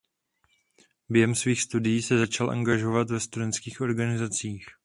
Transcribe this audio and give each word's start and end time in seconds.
Během 1.09 1.35
svých 1.35 1.61
studií 1.61 2.01
se 2.01 2.17
začal 2.17 2.49
angažovat 2.51 3.09
ve 3.09 3.19
studentských 3.19 3.81
organizacích. 3.81 4.65